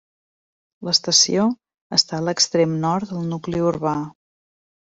[0.87, 1.43] L'estació
[1.99, 3.97] està a l'extrem nord del nucli urbà.